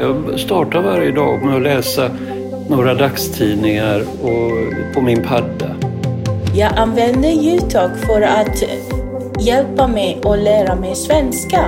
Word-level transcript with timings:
Jag 0.00 0.40
startar 0.40 0.82
varje 0.82 1.12
dag 1.12 1.44
med 1.44 1.56
att 1.56 1.62
läsa 1.62 2.10
några 2.68 2.94
dagstidningar 2.94 4.00
och 4.22 4.94
på 4.94 5.00
min 5.00 5.22
padda. 5.22 5.74
Jag 6.54 6.78
använder 6.78 7.28
Youtube 7.28 7.94
för 8.06 8.22
att 8.22 8.62
hjälpa 9.40 9.86
mig 9.86 10.20
att 10.24 10.38
lära 10.38 10.74
mig 10.74 10.94
svenska. 10.94 11.64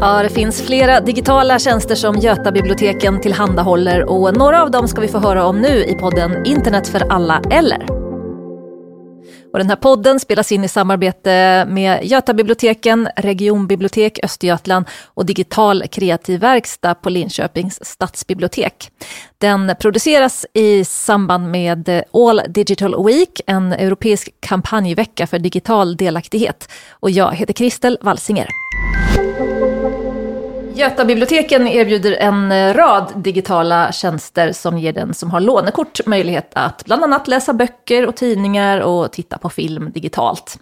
Ja, 0.00 0.22
det 0.22 0.28
finns 0.28 0.62
flera 0.62 1.00
digitala 1.00 1.58
tjänster 1.58 1.94
som 1.94 2.16
Götabiblioteken 2.16 3.20
tillhandahåller 3.20 4.10
och 4.10 4.36
några 4.36 4.62
av 4.62 4.70
dem 4.70 4.88
ska 4.88 5.00
vi 5.00 5.08
få 5.08 5.18
höra 5.18 5.44
om 5.44 5.60
nu 5.60 5.84
i 5.84 5.94
podden 5.94 6.46
Internet 6.46 6.88
för 6.88 7.12
alla 7.12 7.42
eller. 7.50 8.05
Och 9.52 9.58
den 9.58 9.68
här 9.68 9.76
podden 9.76 10.20
spelas 10.20 10.52
in 10.52 10.64
i 10.64 10.68
samarbete 10.68 11.64
med 11.68 12.04
Götabiblioteken, 12.04 13.08
Regionbibliotek 13.16 14.18
Östergötland 14.24 14.86
och 15.04 15.26
Digital 15.26 15.82
kreativ 15.90 16.40
verkstad 16.40 16.94
på 16.94 17.10
Linköpings 17.10 17.84
stadsbibliotek. 17.84 18.90
Den 19.38 19.74
produceras 19.80 20.46
i 20.52 20.84
samband 20.84 21.50
med 21.50 22.02
All 22.12 22.42
Digital 22.48 23.04
Week, 23.06 23.40
en 23.46 23.72
europeisk 23.72 24.34
kampanjvecka 24.40 25.26
för 25.26 25.38
digital 25.38 25.96
delaktighet. 25.96 26.68
Och 26.90 27.10
jag 27.10 27.34
heter 27.34 27.52
Kristel 27.52 27.98
Walsinger. 28.00 28.48
Götabiblioteken 30.76 31.68
erbjuder 31.68 32.12
en 32.12 32.52
eh, 32.52 32.74
rad 32.74 33.12
digitala 33.16 33.92
tjänster 33.92 34.52
som 34.52 34.78
ger 34.78 34.92
den 34.92 35.14
som 35.14 35.30
har 35.30 35.40
lånekort 35.40 36.06
möjlighet 36.06 36.50
att 36.52 36.84
bland 36.84 37.04
annat 37.04 37.28
läsa 37.28 37.52
böcker 37.52 38.06
och 38.06 38.16
tidningar 38.16 38.80
och 38.80 39.12
titta 39.12 39.38
på 39.38 39.50
film 39.50 39.92
digitalt. 39.92 40.58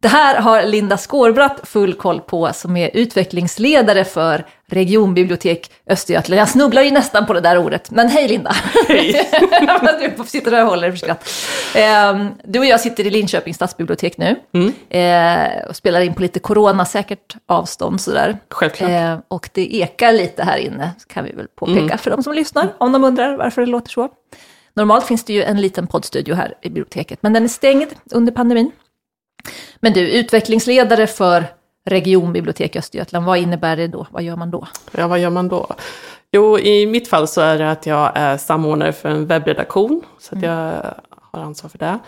Det 0.00 0.08
här 0.08 0.40
har 0.40 0.62
Linda 0.62 0.96
Skårbratt 0.96 1.60
full 1.62 1.94
koll 1.94 2.20
på 2.20 2.50
som 2.52 2.76
är 2.76 2.90
utvecklingsledare 2.94 4.04
för 4.04 4.46
Regionbibliotek 4.68 5.70
Östergötland. 5.90 6.40
Jag 6.40 6.48
snubblar 6.48 6.82
ju 6.82 6.90
nästan 6.90 7.26
på 7.26 7.32
det 7.32 7.40
där 7.40 7.58
ordet, 7.58 7.90
men 7.90 8.08
hej 8.08 8.28
Linda! 8.28 8.52
Hej! 8.88 9.30
du 10.18 10.24
sitter 10.26 10.50
där 10.50 10.62
och 10.64 10.70
håller 10.70 10.90
för 10.90 10.98
skratt. 10.98 11.28
Ehm, 11.74 12.28
du 12.44 12.58
och 12.58 12.64
jag 12.66 12.80
sitter 12.80 13.06
i 13.06 13.10
Linköpings 13.10 13.56
stadsbibliotek 13.56 14.18
nu 14.18 14.36
Mm. 14.54 14.72
eh, 14.90 15.64
och 15.68 15.76
spelar 15.76 16.00
in 16.00 16.14
på 16.14 16.22
lite 16.22 16.38
coronasäkert 16.40 17.36
avstånd 17.46 18.00
sådär. 18.00 18.38
Självklart. 18.50 18.90
Eh, 18.90 19.18
och 19.28 19.48
det 19.52 19.74
ekar 19.76 20.12
lite 20.12 20.42
här 20.44 20.56
inne, 20.58 20.90
kan 21.06 21.24
vi 21.24 21.32
väl 21.32 21.46
påpeka 21.48 21.80
Mm. 21.80 21.98
för 21.98 22.10
de 22.10 22.22
som 22.22 22.34
lyssnar, 22.34 22.72
om 22.78 22.92
de 22.92 23.04
undrar 23.04 23.36
varför 23.36 23.60
det 23.62 23.66
låter 23.66 23.90
så. 23.90 24.08
Normalt 24.74 25.04
finns 25.06 25.24
det 25.24 25.32
ju 25.32 25.42
en 25.42 25.60
liten 25.60 25.86
poddstudio 25.86 26.34
här 26.34 26.54
i 26.62 26.68
biblioteket, 26.68 27.18
men 27.22 27.32
den 27.32 27.44
är 27.44 27.48
stängd 27.48 27.88
under 28.12 28.32
pandemin. 28.32 28.70
Men 29.80 29.92
du, 29.92 30.00
utvecklingsledare 30.10 31.06
för 31.06 31.44
Regionbibliotek 31.86 32.76
Östergötland, 32.76 33.26
vad 33.26 33.38
innebär 33.38 33.76
det 33.76 33.88
då? 33.88 34.06
Vad 34.10 34.22
gör 34.22 34.36
man 34.36 34.50
då? 34.50 34.66
Ja, 34.92 35.08
vad 35.08 35.18
gör 35.18 35.30
man 35.30 35.48
då? 35.48 35.66
Jo, 36.32 36.58
i 36.58 36.86
mitt 36.86 37.08
fall 37.08 37.28
så 37.28 37.40
är 37.40 37.58
det 37.58 37.70
att 37.70 37.86
jag 37.86 38.12
är 38.14 38.36
samordnare 38.36 38.92
för 38.92 39.08
en 39.08 39.26
webbredaktion, 39.26 40.02
så 40.18 40.36
att 40.36 40.42
jag 40.42 40.82
har 41.32 41.40
ansvar 41.40 41.70
för 41.70 41.78
det. 41.78 41.98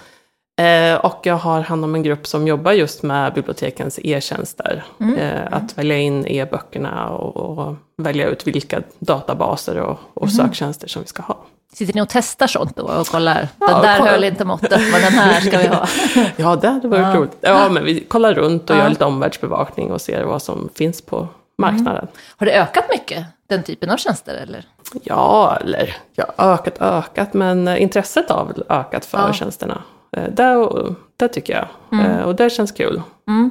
Eh, 0.58 0.94
och 0.96 1.20
jag 1.22 1.34
har 1.34 1.60
hand 1.60 1.84
om 1.84 1.94
en 1.94 2.02
grupp 2.02 2.26
som 2.26 2.48
jobbar 2.48 2.72
just 2.72 3.02
med 3.02 3.34
bibliotekens 3.34 3.98
e-tjänster. 4.02 4.84
Eh, 5.18 5.42
att 5.50 5.78
välja 5.78 5.98
in 5.98 6.26
e-böckerna 6.26 7.08
och, 7.08 7.36
och 7.36 7.76
välja 7.96 8.28
ut 8.28 8.46
vilka 8.46 8.82
databaser 8.98 9.78
och, 9.78 9.98
och 10.14 10.30
söktjänster 10.30 10.88
som 10.88 11.02
vi 11.02 11.08
ska 11.08 11.22
ha. 11.22 11.38
Sitter 11.78 11.94
ni 11.94 12.00
och 12.02 12.08
testar 12.08 12.46
sånt 12.46 12.76
då 12.76 12.82
och 12.82 13.06
kollar? 13.06 13.48
Ja, 13.60 13.66
den 13.66 13.82
där 13.82 13.98
kolla. 13.98 14.10
höll 14.10 14.24
inte 14.24 14.44
måttet, 14.44 14.70
men 14.92 15.00
den 15.02 15.12
här 15.12 15.40
ska 15.40 15.58
vi 15.58 15.66
ha. 15.66 15.86
Ja, 16.36 16.56
det 16.56 16.68
hade 16.68 16.88
varit 16.88 17.02
Ja. 17.02 17.14
roligt. 17.14 17.36
Ja, 17.40 17.68
men 17.68 17.84
vi 17.84 18.00
kollar 18.00 18.34
runt 18.34 18.70
och 18.70 18.76
Ja. 18.76 18.80
gör 18.82 18.88
lite 18.88 19.04
omvärldsbevakning 19.04 19.92
och 19.92 20.00
ser 20.00 20.22
vad 20.24 20.42
som 20.42 20.68
finns 20.74 21.02
på 21.02 21.28
marknaden. 21.58 22.08
Har 22.36 22.46
det 22.46 22.60
ökat 22.60 22.84
mycket, 22.90 23.24
den 23.48 23.62
typen 23.62 23.90
av 23.90 23.96
tjänster? 23.96 24.34
Eller? 24.34 24.64
Ja, 25.02 25.56
eller 25.60 25.96
ja, 26.14 26.24
ökat, 26.38 26.74
ökat, 26.80 27.34
men 27.34 27.68
eh, 27.68 27.82
intresset 27.82 28.30
har 28.30 28.44
väl 28.44 28.64
ökat 28.68 29.04
för 29.04 29.18
Ja. 29.18 29.32
tjänsterna. 29.32 29.82
Eh, 30.16 30.24
Det, 30.32 30.68
det 31.16 31.28
tycker 31.28 31.54
jag. 31.90 32.00
Eh, 32.06 32.20
Och 32.22 32.34
det 32.34 32.50
känns 32.50 32.72
kul. 32.72 33.02
Mm. 33.28 33.50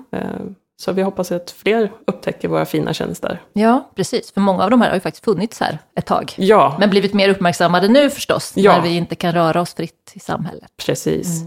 Så 0.79 0.91
vi 0.91 1.01
hoppas 1.01 1.31
att 1.31 1.51
fler 1.51 1.91
upptäcker 2.07 2.47
våra 2.47 2.65
fina 2.65 2.93
tjänster. 2.93 3.41
Ja, 3.53 3.91
precis. 3.95 4.31
För 4.33 4.41
många 4.41 4.63
av 4.63 4.69
de 4.69 4.81
här 4.81 4.89
har 4.89 4.95
ju 4.95 5.01
faktiskt 5.01 5.25
funnits 5.25 5.59
här 5.59 5.77
ett 5.95 6.05
tag. 6.05 6.33
Ja, 6.37 6.75
Men 6.79 6.89
blivit 6.89 7.13
mer 7.13 7.29
uppmärksammade 7.29 7.87
nu 7.87 8.09
förstås, 8.09 8.51
Ja. 8.55 8.71
när 8.75 8.81
vi 8.81 8.95
inte 8.97 9.15
kan 9.15 9.31
röra 9.33 9.61
oss 9.61 9.73
fritt 9.73 10.11
i 10.13 10.19
samhället. 10.19 10.71
precis. 10.85 11.41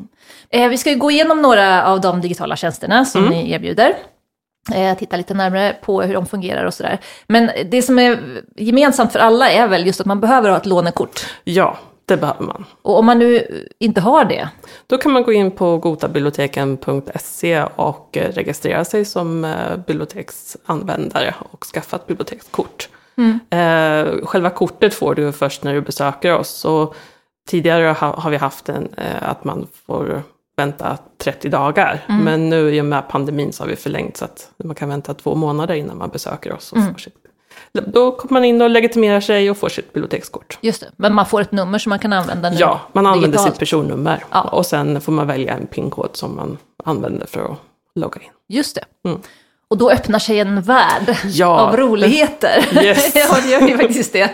Eh, 0.51 0.69
vi 0.69 0.79
ska 0.79 0.91
ju 0.91 0.97
gå 0.97 1.11
igenom 1.11 1.43
några 1.43 1.87
av 1.87 2.01
de 2.01 2.21
digitala 2.21 2.57
tjänsterna 2.57 3.05
som 3.05 3.21
Mm. 3.27 3.33
ni 3.39 3.51
erbjuder. 3.53 3.95
Eh, 4.75 4.99
titta 4.99 5.17
lite 5.17 5.35
närmare 5.35 5.77
på 5.83 6.03
hur 6.03 6.15
de 6.15 6.27
fungerar 6.27 6.65
och 6.65 6.75
sådär. 6.75 6.99
Men 7.27 7.51
det 7.71 7.83
som 7.83 7.99
är 7.99 8.19
gemensamt 8.57 9.13
för 9.13 9.19
alla 9.19 9.51
är 9.51 9.69
väl 9.69 9.87
just 9.87 10.01
att 10.01 10.07
man 10.07 10.21
behöver 10.21 10.51
ha 10.51 10.57
ett 10.57 10.67
lånekort. 10.67 11.27
Ja, 11.45 11.79
det 12.15 12.17
behöver 12.21 12.43
man. 12.45 12.65
Och 12.83 12.99
om 12.99 13.07
man 13.07 13.19
nu 13.19 13.47
inte 13.79 14.01
har 14.01 14.25
det, 14.25 14.49
Då 14.87 14.99
kan 14.99 15.13
man 15.13 15.23
gå 15.23 15.33
in 15.33 15.51
på 15.51 15.77
gotabiblioteken.se 15.79 17.63
och 17.77 18.17
eh, 18.17 18.33
registrera 18.33 18.85
sig 18.85 19.05
som 19.05 19.45
eh, 19.45 19.77
biblioteksanvändare 19.87 21.35
och 21.51 21.65
skaffa 21.65 21.97
ett 21.97 22.07
bibliotekskort. 22.07 22.89
Eh, 23.51 24.27
Själva 24.27 24.51
kortet 24.51 24.95
får 24.95 25.15
du 25.15 25.33
först 25.33 25.65
när 25.65 25.75
du 25.75 25.81
besöker 25.81 26.35
oss. 26.35 26.65
Och 26.65 26.95
tidigare 27.49 27.87
ha- 27.87 28.21
har 28.21 28.31
vi 28.31 28.37
haft 28.37 28.69
en, 28.69 28.89
att 29.21 29.45
man 29.45 29.67
får 29.87 30.23
vänta 30.57 30.99
30 31.19 31.49
dagar. 31.49 32.05
Men 32.09 32.49
nu 32.51 32.75
i 32.75 32.81
och 32.81 32.85
med 32.85 33.09
pandemin 33.09 33.53
så 33.53 33.63
har 33.63 33.69
vi 33.69 33.77
förlängt 33.77 34.17
så 34.17 34.25
att 34.25 34.51
man 34.65 34.75
kan 34.75 34.89
vänta 34.89 35.15
två 35.15 35.35
månader 35.35 35.75
innan 35.75 35.99
man 35.99 36.09
besöker 36.11 36.53
oss. 36.53 36.73
Och 36.73 36.79
får 36.93 36.99
sitt, 36.99 37.15
då 37.73 38.13
kommer 38.13 38.33
man 38.33 38.45
in 38.45 38.63
och 38.63 38.71
legitimerar 38.71 39.21
sig 39.21 39.51
och 39.51 39.57
får 39.57 39.69
sitt 39.69 39.93
bibliotekskort. 39.93 40.59
just 40.61 40.81
det, 40.81 40.87
men 40.97 41.15
man 41.15 41.27
får 41.27 41.41
ett 41.41 41.53
nummer 41.53 41.79
som 41.79 41.91
man 41.91 41.99
kan 41.99 42.13
använda 42.13 42.51
nu. 42.51 42.57
Ja, 42.59 42.81
man 42.93 43.07
använder 43.07 43.29
digitalt. 43.29 43.51
sitt 43.53 43.59
personnummer. 43.59 44.25
Ja. 44.31 44.41
Och 44.43 44.67
sen 44.67 45.01
får 45.01 45.13
man 45.13 45.27
välja 45.27 45.53
en 45.55 45.67
PIN-kod 45.67 46.11
som 46.17 46.37
man 46.37 46.59
använder 46.85 47.27
för 47.27 47.41
att 47.53 47.59
logga 47.95 48.21
in. 48.21 48.31
Just 48.49 48.75
det. 48.75 49.09
Mm. 49.09 49.21
Och 49.69 49.79
då 49.79 49.91
öppnar 49.91 50.19
sig 50.19 50.39
en 50.41 50.63
värld 50.63 51.17
Ja. 51.25 51.47
av 51.61 51.77
roligheter. 51.77 52.65
Yes. 52.85 53.15
ja, 53.15 53.37
det 53.43 53.49
gör 53.51 53.69
ju 53.69 53.77
faktiskt 53.79 54.13
det. 54.13 54.31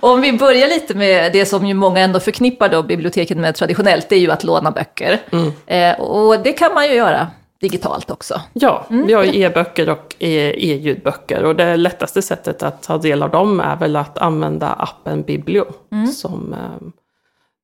Och 0.00 0.10
om 0.10 0.20
vi 0.20 0.32
börjar 0.32 0.68
lite 0.68 0.94
med 0.94 1.32
det 1.32 1.46
som 1.46 1.66
ju 1.66 1.74
många 1.74 2.00
ändå 2.00 2.20
förknippar 2.20 2.68
då 2.68 2.82
biblioteken 2.82 3.40
med 3.40 3.54
traditionellt, 3.54 4.08
det 4.08 4.16
är 4.16 4.20
ju 4.20 4.30
att 4.30 4.44
låna 4.44 4.70
böcker. 4.70 5.20
Mm. 5.32 5.52
Eh, 5.66 6.00
och 6.00 6.40
det 6.40 6.52
kan 6.52 6.74
man 6.74 6.86
ju 6.88 6.94
göra 6.94 7.26
digitalt 7.60 8.10
också. 8.10 8.40
Ja, 8.52 8.86
Mm. 8.90 9.06
vi 9.06 9.12
har 9.12 9.24
ju 9.24 9.40
e-böcker 9.42 9.88
och 9.88 10.14
e- 10.18 10.54
e-ljudböcker. 10.72 11.44
Och 11.44 11.56
det 11.56 11.76
lättaste 11.76 12.22
sättet 12.22 12.62
att 12.62 12.82
ta 12.82 12.98
del 12.98 13.22
av 13.22 13.30
dem 13.30 13.60
är 13.60 13.76
väl 13.76 13.96
att 13.96 14.18
använda 14.18 14.72
appen 14.72 15.22
Biblio. 15.22 15.64
Mm. 15.92 16.06
Som, 16.06 16.52
eh, 16.52 16.88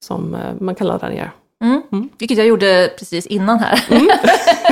som 0.04 0.34
eh, 0.34 0.40
man 0.60 0.74
kan 0.74 0.86
ladda 0.86 1.08
ner. 1.08 1.30
Mm. 1.62 2.08
Vilket 2.18 2.38
jag 2.38 2.46
gjorde 2.46 2.90
precis 2.98 3.26
innan 3.26 3.58
här. 3.58 3.84
Mm. 3.90 4.06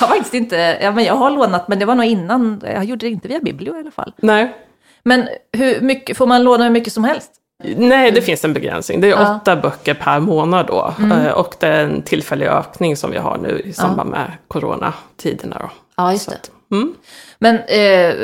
jag 0.00 0.06
har 0.06 0.08
faktiskt 0.08 0.34
inte, 0.34 0.78
ja 0.82 0.90
men 0.92 1.04
jag 1.04 1.14
har 1.14 1.30
lånat, 1.30 1.68
men 1.68 1.78
det 1.78 1.84
var 1.84 1.94
nog 1.94 2.06
innan, 2.06 2.60
jag 2.64 2.84
gjorde 2.84 3.06
det 3.06 3.10
inte 3.10 3.28
via 3.28 3.40
Biblio 3.40 3.76
i 3.76 3.80
alla 3.80 3.90
fall. 3.90 4.12
Nej, 4.16 4.56
Men 5.02 5.28
hur 5.52 5.80
mycket, 5.80 6.16
får 6.16 6.26
man 6.26 6.44
låna 6.44 6.64
hur 6.64 6.70
mycket 6.70 6.92
som 6.92 7.04
helst? 7.04 7.32
Nej, 7.64 8.10
det 8.12 8.22
finns 8.22 8.44
en 8.44 8.52
begränsning. 8.54 9.00
Det 9.00 9.06
är 9.06 9.10
Ja. 9.10 9.26
Mm. 9.26 9.36
åtta 9.36 9.56
böcker 9.56 9.94
per 9.94 10.20
månad 10.20 10.66
då. 10.66 10.94
Eh, 11.12 11.26
Och 11.32 11.54
det 11.60 11.66
är 11.66 11.84
en 11.84 12.02
tillfällig 12.02 12.46
ökning 12.46 12.96
som 12.96 13.10
vi 13.10 13.18
har 13.18 13.38
nu 13.38 13.58
i 13.64 13.72
samband 13.72 14.10
med 14.10 14.32
coronatiderna. 14.48 15.58
Då. 15.58 15.70
Ja, 15.96 16.12
just 16.12 16.28
det. 16.30 16.34
att, 16.36 16.50
mm. 16.72 16.94
Men 17.38 17.54
eh, 17.56 18.14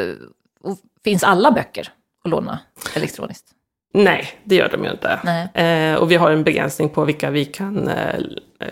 finns 1.04 1.24
alla 1.24 1.50
böcker 1.50 1.88
att 2.24 2.30
låna 2.30 2.58
elektroniskt? 2.96 3.44
Nej, 3.94 4.28
det 4.44 4.54
gör 4.54 4.68
de 4.68 4.84
ju 4.84 4.90
inte. 4.90 5.10
Eh, 5.62 5.94
och 6.00 6.10
vi 6.10 6.16
har 6.16 6.30
en 6.30 6.44
begränsning 6.44 6.88
på 6.88 7.04
vilka 7.04 7.30
vi 7.30 7.44
kan 7.44 7.88
eh, 7.88 8.14
eh, 8.60 8.68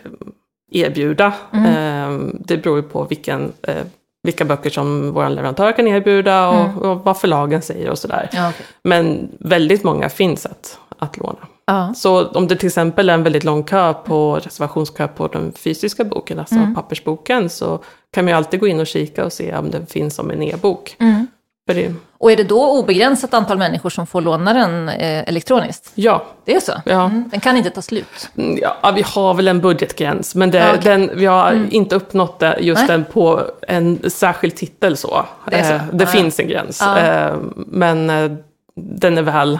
erbjuda. 0.72 1.32
Mm. 1.52 1.66
Eh, 1.66 2.30
det 2.40 2.56
beror 2.56 2.76
ju 2.76 2.82
på 2.82 3.04
vilken, 3.04 3.52
vilka 4.22 4.44
böcker 4.44 4.70
som 4.70 5.12
vår 5.12 5.28
leverantör 5.28 5.72
kan 5.72 5.88
erbjuda 5.88 6.48
och, 6.48 6.54
Mm. 6.64 6.78
och 6.78 7.04
vad 7.04 7.16
förlagen 7.16 7.62
säger 7.62 7.90
och 7.90 7.98
sådär. 7.98 8.28
Ja, 8.32 8.48
okej. 8.48 8.66
Men 8.82 9.28
väldigt 9.40 9.84
många 9.84 10.08
finns 10.08 10.46
att, 10.46 10.78
att 10.98 11.16
låna. 11.16 11.38
ja. 11.66 11.94
Så 11.96 12.26
om 12.28 12.48
det 12.48 12.56
till 12.56 12.66
exempel 12.66 13.08
är 13.10 13.14
en 13.14 13.22
väldigt 13.22 13.44
lång 13.44 13.62
kö 13.62 13.94
på 13.94 14.34
reservationskö 14.36 15.08
på 15.08 15.28
den 15.28 15.52
fysiska 15.52 16.04
boken, 16.04 16.38
alltså 16.38 16.54
Mm. 16.54 16.74
pappersboken, 16.74 17.50
så 17.50 17.78
kan 18.14 18.24
man 18.24 18.30
ju 18.32 18.36
alltid 18.36 18.60
gå 18.60 18.66
in 18.66 18.80
och 18.80 18.86
kika 18.86 19.24
och 19.24 19.32
se 19.32 19.56
om 19.56 19.70
den 19.70 19.86
finns 19.86 20.14
som 20.14 20.30
en 20.30 20.42
e-bok. 20.42 20.96
Mm. 20.98 21.26
För 21.74 21.80
det, 21.82 21.94
Och 22.18 22.32
är 22.32 22.36
det 22.36 22.44
då 22.44 22.78
obegränsat 22.78 23.34
antal 23.34 23.58
människor 23.58 23.90
som 23.90 24.06
får 24.06 24.20
låna 24.20 24.52
den 24.52 24.88
eh, 24.88 25.28
elektroniskt? 25.28 25.90
ja, 25.94 26.24
Det 26.44 26.54
är 26.56 26.60
så? 26.60 26.72
Ja. 26.84 27.04
Mm. 27.04 27.28
Den 27.30 27.40
kan 27.40 27.56
inte 27.56 27.70
ta 27.70 27.82
slut? 27.82 28.30
Mm, 28.38 28.58
Ja, 28.62 28.90
vi 28.94 29.02
har 29.02 29.34
väl 29.34 29.48
en 29.48 29.60
budgetgräns, 29.60 30.34
men 30.34 30.50
det, 30.50 30.58
Ja, 30.58 30.68
okej. 30.68 30.80
den, 30.82 31.10
vi 31.14 31.26
har 31.26 31.66
inte 31.70 31.94
uppnått 31.96 32.38
det, 32.38 32.56
just 32.60 32.78
Nej. 32.80 32.88
den 32.88 33.04
på 33.04 33.42
en 33.68 34.10
särskild 34.10 34.56
titel 34.56 34.96
så. 34.96 35.24
Det 35.50 35.56
är 35.56 35.62
så? 35.64 35.72
Eh, 35.74 35.80
det 35.92 36.04
Ja, 36.04 36.10
finns 36.10 36.40
en 36.40 36.48
gräns, 36.48 36.80
Ja. 36.80 36.98
eh, 36.98 37.34
men 37.54 38.10
eh, 38.10 38.30
den 38.76 39.18
är 39.18 39.22
väl... 39.22 39.58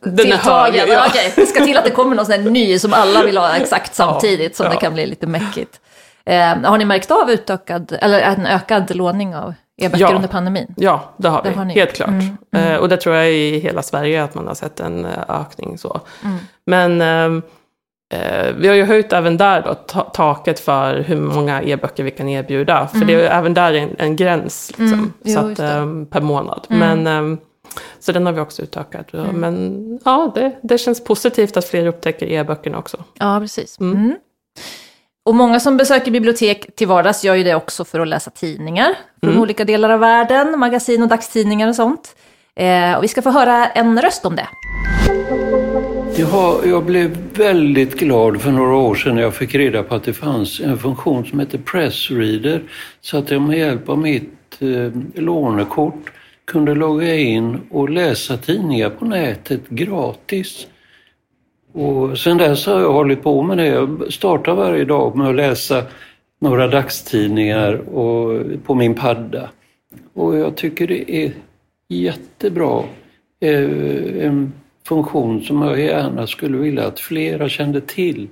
Den 0.00 0.12
är 0.18 0.22
Tilltagen? 0.24 0.74
hög, 0.80 0.88
ja. 0.88 1.04
Okej, 1.08 1.32
det 1.36 1.46
ska 1.46 1.64
till 1.64 1.76
att 1.78 1.84
det 1.84 1.90
kommer 1.90 2.16
någon 2.16 2.26
sån 2.26 2.32
här 2.34 2.50
ny 2.50 2.78
som 2.78 2.92
alla 2.92 3.22
vill 3.22 3.36
ha 3.36 3.56
exakt 3.56 3.94
samtidigt, 3.94 4.56
som 4.56 4.66
ja. 4.66 4.70
det 4.72 4.76
kan 4.78 4.94
bli 4.94 5.06
lite 5.06 5.26
mäckigt. 5.26 5.80
Eh, 6.24 6.56
har 6.64 6.78
ni 6.78 6.84
märkt 6.84 7.10
av 7.10 7.30
utökad, 7.30 7.96
eller 8.00 8.20
en 8.20 8.46
ökad 8.46 8.94
låning 8.96 9.36
av 9.36 9.54
e-böcker 9.82 10.04
Ja. 10.04 10.14
under 10.14 10.28
pandemin? 10.28 10.74
Ja, 10.76 11.00
det 11.16 11.28
har 11.28 11.42
vi. 11.42 11.48
Det 11.50 11.56
har 11.56 11.64
ni. 11.64 11.74
Helt 11.74 11.92
klart. 11.92 12.08
Mm, 12.08 12.36
Eh, 12.56 12.76
och 12.76 12.88
det 12.88 12.96
tror 12.96 13.14
jag 13.14 13.32
i 13.32 13.58
hela 13.58 13.82
Sverige 13.82 14.24
att 14.24 14.34
man 14.34 14.46
har 14.46 14.54
sett 14.54 14.80
en 14.80 15.04
eh, 15.04 15.10
ökning 15.28 15.78
så. 15.78 16.00
Mm. 16.24 16.36
Men 16.66 17.00
ehm, 17.00 17.42
eh, 18.14 18.52
vi 18.56 18.68
har 18.68 18.74
ju 18.74 18.84
höjt 18.84 19.12
även 19.12 19.36
där 19.36 19.62
då, 19.62 19.74
ta- 19.74 20.10
taket 20.10 20.60
för 20.60 21.00
hur 21.00 21.16
många 21.16 21.62
e-böcker 21.62 22.04
vi 22.04 22.10
kan 22.10 22.28
erbjuda. 22.28 22.86
För 22.86 22.98
det 22.98 23.14
är 23.14 23.18
ju 23.18 23.24
även 23.24 23.54
där 23.54 23.72
en, 23.72 23.90
en 23.98 24.16
gräns 24.16 24.68
liksom, 24.78 24.92
Mm, 24.98 25.12
jo, 25.24 25.34
så 25.34 25.40
att, 25.52 25.58
ehm, 25.58 26.06
per 26.06 26.20
månad. 26.20 26.66
Mm. 26.70 26.78
Men, 27.02 27.06
ehm, 27.06 27.38
så 28.00 28.12
den 28.12 28.26
har 28.26 28.32
vi 28.32 28.40
också 28.40 28.62
utökat. 28.62 29.06
Men 29.32 29.98
ja, 30.04 30.32
det, 30.34 30.52
det 30.62 30.78
känns 30.78 31.04
positivt 31.04 31.56
att 31.56 31.64
fler 31.64 31.86
upptäcker 31.86 32.26
e-böckerna 32.26 32.78
också. 32.78 32.96
Ja, 33.18 33.38
precis. 33.40 33.78
Och 35.24 35.34
många 35.34 35.60
som 35.60 35.76
besöker 35.76 36.10
bibliotek 36.10 36.76
till 36.76 36.86
vardags 36.86 37.24
gör 37.24 37.34
ju 37.34 37.44
det 37.44 37.54
också 37.54 37.84
för 37.84 38.00
att 38.00 38.08
läsa 38.08 38.30
tidningar 38.30 38.94
från 39.20 39.30
Mm. 39.30 39.42
olika 39.42 39.64
delar 39.64 39.90
av 39.90 40.00
världen, 40.00 40.58
magasin 40.58 41.02
och 41.02 41.08
dagstidningar 41.08 41.68
och 41.68 41.76
sånt. 41.76 42.16
Eh, 42.56 42.94
och 42.96 43.04
vi 43.04 43.08
ska 43.08 43.22
få 43.22 43.30
höra 43.30 43.66
en 43.66 44.02
röst 44.02 44.24
om 44.26 44.36
det. 44.36 44.46
Ja, 46.16 46.60
jag 46.64 46.84
blev 46.84 47.16
väldigt 47.34 47.94
glad 47.98 48.40
för 48.40 48.50
några 48.50 48.76
år 48.76 48.94
sedan 48.94 49.14
när 49.14 49.22
jag 49.22 49.34
fick 49.34 49.54
reda 49.54 49.82
på 49.82 49.94
att 49.94 50.04
det 50.04 50.12
fanns 50.12 50.60
en 50.60 50.78
funktion 50.78 51.26
som 51.26 51.40
heter 51.40 51.58
Pressreader 51.58 52.62
så 53.00 53.16
att 53.18 53.30
jag 53.30 53.42
med 53.42 53.58
hjälp 53.58 53.88
av 53.88 53.98
mitt 53.98 54.32
eh, 54.60 55.22
lånekort 55.22 56.12
kunde 56.44 56.74
logga 56.74 57.14
in 57.14 57.60
och 57.70 57.90
läsa 57.90 58.36
tidningar 58.36 58.90
på 58.90 59.04
nätet 59.04 59.68
gratis. 59.68 60.66
Och 61.72 62.18
sen 62.18 62.38
dess 62.38 62.66
har 62.66 62.80
jag 62.80 62.92
hållit 62.92 63.22
på 63.22 63.42
med 63.42 63.58
det. 63.58 63.66
Jag 63.66 64.12
startar 64.12 64.54
varje 64.54 64.84
dag 64.84 65.16
med 65.16 65.28
att 65.28 65.34
läsa 65.34 65.82
några 66.38 66.68
dagstidningar 66.68 67.74
och, 67.74 68.42
på 68.64 68.74
min 68.74 68.94
padda. 68.94 69.50
Och 70.14 70.36
jag 70.36 70.56
tycker 70.56 70.86
det 70.86 71.14
är 71.14 71.32
jättebra. 71.88 72.82
Eh, 73.40 74.26
en 74.26 74.52
funktion 74.88 75.42
som 75.42 75.62
jag 75.62 75.80
gärna 75.80 76.26
skulle 76.26 76.58
vilja 76.58 76.86
att 76.86 77.00
flera 77.00 77.48
kände 77.48 77.80
till. 77.80 78.28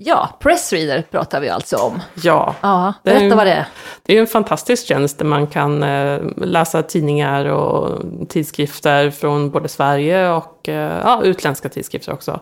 Ja, 0.00 0.28
Pressreader 0.40 1.02
pratar 1.10 1.40
vi 1.40 1.48
alltså 1.48 1.76
om. 1.76 2.00
Ja, 2.14 2.54
Ja, 2.60 2.92
Det 3.02 3.10
är 3.10 3.18
berätta 3.20 3.36
vad 3.36 3.46
det 3.46 3.52
är. 3.52 3.66
Det 4.02 4.16
är 4.16 4.20
en 4.20 4.26
fantastisk 4.26 4.86
tjänst 4.86 5.18
där 5.18 5.24
man 5.24 5.46
kan 5.46 5.82
eh, 5.82 6.20
läsa 6.36 6.82
tidningar 6.82 7.44
och 7.44 8.02
tidskrifter 8.28 9.10
från 9.10 9.50
både 9.50 9.68
Sverige 9.68 10.30
och 10.30 10.68
eh, 10.68 11.00
ja, 11.04 11.20
utländska 11.24 11.68
tidskrifter 11.68 12.12
också. 12.12 12.40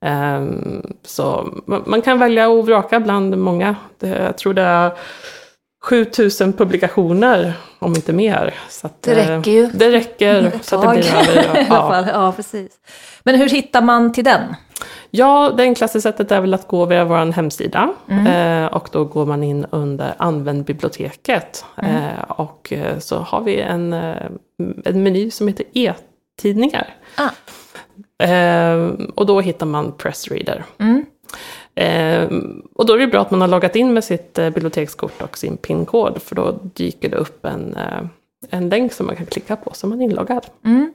Ehm, 0.00 0.82
så 1.04 1.48
man, 1.66 1.82
man 1.86 2.02
kan 2.02 2.18
välja 2.18 2.48
och 2.48 2.66
vraka 2.66 3.00
bland 3.00 3.38
många. 3.38 3.76
Det, 3.98 4.08
jag 4.08 4.38
tror 4.38 4.54
det 4.54 4.62
är 4.62 4.92
7000 5.84 6.52
publikationer, 6.52 7.52
om 7.78 7.90
inte 7.96 8.12
mer. 8.12 8.54
Så 8.68 8.86
att, 8.86 9.02
Det 9.02 9.12
eh, 9.12 9.36
räcker 9.36 9.50
ju. 9.50 9.66
Det 9.66 9.90
räcker 9.92 10.42
Ett 10.46 10.64
så 10.64 10.76
att 10.76 10.82
det 10.82 10.88
blir 10.88 11.14
över. 11.14 11.34
I 11.44 11.48
alla 11.48 11.58
Ja. 11.68 11.88
fall. 11.90 12.04
Ja, 12.12 12.32
precis. 12.32 12.72
Men 13.24 13.34
hur 13.34 13.48
hittar 13.48 13.82
man 13.82 14.12
till 14.12 14.24
den? 14.24 14.40
Ja, 15.10 15.52
det 15.56 15.62
enklaste 15.62 16.00
sättet 16.00 16.32
är 16.32 16.40
väl 16.40 16.54
att 16.54 16.68
gå 16.68 16.84
via 16.86 17.04
vår 17.04 17.32
hemsida. 17.32 17.88
Eh, 18.28 18.66
och 18.66 18.88
då 18.92 19.04
går 19.04 19.26
man 19.26 19.42
in 19.42 19.66
under 19.70 20.14
Använd 20.18 20.64
biblioteket. 20.64 21.64
Eh, 21.82 22.22
och 22.28 22.72
eh, 22.72 22.98
så 22.98 23.16
har 23.18 23.40
vi 23.40 23.60
en, 23.60 23.92
eh, 23.92 24.16
en 24.84 25.02
meny 25.02 25.30
som 25.30 25.48
heter 25.48 25.66
e-tidningar. 25.72 26.94
Ah. 27.16 27.30
Eh, 28.24 28.90
och 29.14 29.26
då 29.26 29.40
hittar 29.40 29.66
man 29.66 29.92
Pressreader. 29.92 30.64
Mm. 30.78 31.03
Eh, 31.74 32.28
och 32.74 32.86
då 32.86 32.92
är 32.92 32.98
det 32.98 33.06
bra 33.06 33.20
att 33.20 33.30
man 33.30 33.40
har 33.40 33.48
loggat 33.48 33.76
in 33.76 33.92
med 33.92 34.04
sitt 34.04 34.38
eh, 34.38 34.50
bibliotekskort 34.50 35.22
och 35.22 35.38
sin 35.38 35.56
PIN-kod. 35.56 36.22
För 36.22 36.34
då 36.34 36.52
dyker 36.62 37.08
det 37.08 37.16
upp 37.16 37.44
en, 37.44 37.76
eh, 37.76 38.02
en 38.50 38.68
länk 38.68 38.92
som 38.92 39.06
man 39.06 39.16
kan 39.16 39.26
klicka 39.26 39.56
på 39.56 39.70
så 39.74 39.86
man 39.86 40.00
är 40.00 40.04
inloggad. 40.04 40.46
Mm. 40.64 40.92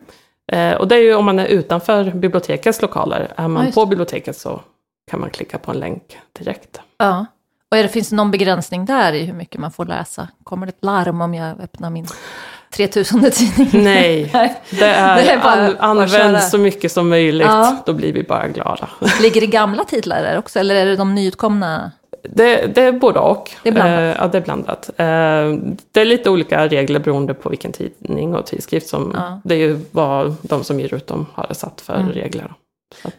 Och 0.80 0.88
det 0.88 0.96
är 0.96 1.00
ju 1.00 1.16
om 1.16 1.26
man 1.26 1.40
är 1.40 1.46
utanför 1.46 2.12
bibliotekets 2.12 2.82
lokaler. 2.82 3.20
Är 3.20 3.44
Ja, 3.44 3.48
man 3.48 3.66
just 3.66 3.76
på 3.76 3.86
biblioteket 3.86 4.38
så 4.38 4.62
kan 5.12 5.20
man 5.20 5.30
klicka 5.30 5.58
på 5.58 5.72
en 5.72 5.80
länk 5.80 6.18
direkt. 6.40 6.82
Ja. 6.98 7.26
Och 7.72 7.78
är 7.78 7.84
det, 7.84 7.90
finns 7.90 8.10
det 8.10 8.16
någon 8.16 8.32
begränsning 8.32 8.86
där 8.86 9.14
i 9.14 9.26
hur 9.26 9.34
mycket 9.34 9.62
man 9.62 9.72
får 9.72 9.86
läsa? 9.86 10.28
Kommer 10.44 10.66
det 10.66 10.70
ett 10.70 10.84
larm 10.84 11.22
om 11.22 11.34
jag 11.34 11.62
öppnar 11.62 11.90
min 11.90 12.06
3000 12.74 13.32
tidning? 13.32 13.70
Nej, 13.84 14.32
det 14.70 14.86
är, 14.86 15.16
Det 15.24 15.30
är 15.32 15.40
bara- 15.44 15.78
använd 15.80 16.44
så 16.44 16.58
mycket 16.58 16.92
som 16.92 17.10
möjligt. 17.10 17.48
Ja. 17.48 17.76
Då 17.86 17.94
blir 17.94 18.14
vi 18.14 18.24
bara 18.24 18.48
glada. 18.48 18.90
Ligger 19.22 19.42
det 19.42 19.48
gamla 19.48 19.84
titlar 19.84 20.22
där 20.24 20.38
också, 20.38 20.60
eller 20.60 20.76
är 20.76 20.86
det 20.86 20.96
de 20.96 21.16
nyutkomna? 21.16 21.92
Det, 22.24 22.76
det 22.76 22.82
är 22.82 22.92
både 22.92 23.20
och. 23.20 23.52
Det 23.64 23.70
är 23.70 23.74
blandat. 23.74 24.00
Eh, 24.00 24.22
ja, 24.22 24.28
det 24.28 24.38
är 24.38 24.42
blandat. 24.42 24.90
Eh, 24.90 25.06
det 25.92 26.02
är 26.02 26.06
lite 26.06 26.30
olika 26.30 26.68
regler 26.68 27.00
beroende 27.00 27.34
på 27.34 27.50
vilken 27.50 27.72
tidning 27.72 28.36
och 28.36 28.46
tidskrift. 28.46 28.88
Som, 28.88 29.12
Ja. 29.18 29.42
Det 29.44 29.56
är 29.56 29.60
ju 29.60 29.80
vad 29.92 30.36
de 30.42 30.64
som 30.64 30.80
ger 30.80 30.94
ut 30.94 31.08
dem 31.08 31.26
har 31.34 31.54
satt 31.54 31.82
för 31.82 31.94
Mm. 31.96 32.12
regler. 32.12 32.54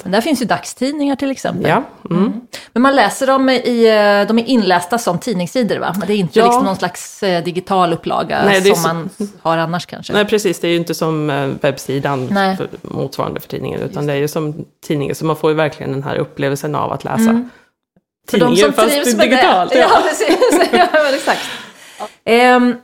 Men 0.03 0.13
där 0.13 0.21
finns 0.21 0.43
ju 0.43 0.45
dagstidningar 0.47 1.17
till 1.17 1.31
exempel. 1.31 1.71
ja, 1.71 1.83
mm. 2.11 2.33
Men 2.73 2.83
man 2.83 2.97
läser 2.97 3.27
dem 3.27 3.49
i, 3.51 3.87
eh, 3.87 4.29
de 4.29 4.39
är 4.39 4.45
inlästa 4.49 4.99
som 4.99 5.19
tidningssidor 5.19 5.79
va? 5.79 5.95
Men 5.99 6.07
det 6.07 6.15
är 6.15 6.17
inte 6.17 6.39
Ja. 6.39 6.45
liksom 6.47 6.65
någon 6.65 6.77
slags 6.77 7.23
eh, 7.23 7.45
digital 7.45 7.93
upplaga 7.93 8.43
Nej, 8.45 8.63
som 8.65 8.75
så- 8.77 8.89
man 8.89 9.09
har 9.43 9.57
annars 9.59 9.87
kanske. 9.87 10.13
Nej, 10.13 10.25
precis. 10.25 10.61
Det 10.61 10.69
är 10.69 10.71
ju 10.71 10.77
inte 10.77 10.95
som 10.95 11.31
eh, 11.31 11.49
webbsidan 11.61 12.29
för, 12.29 12.69
motsvarande 12.83 13.41
för 13.41 13.49
tidningen, 13.49 13.81
utan 13.81 14.07
det 14.07 14.13
är 14.13 14.17
ju 14.17 14.29
som 14.29 14.65
tidningen. 14.87 15.15
Så 15.15 15.25
man 15.25 15.37
får 15.37 15.51
ju 15.51 15.57
verkligen 15.57 15.93
den 15.93 16.03
här 16.03 16.17
upplevelsen 16.17 16.75
av 16.75 16.93
att 16.93 17.05
läsa 17.05 17.31
Mm. 17.31 17.51
Tidningen 18.29 18.57
som 18.57 18.73
fast 18.73 19.19
digitalt. 19.21 19.73
det. 19.73 19.79
Ja, 19.91 20.03
precis. 20.09 20.69
ja, 20.73 20.89
exakt. 21.15 21.41
Ehm, 22.25 22.75